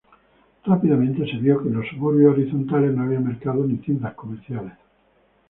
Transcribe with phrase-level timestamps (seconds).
[0.63, 4.73] Rápidamente se vio que en los suburbios horizontales, no había mercados ni tiendas comerciales.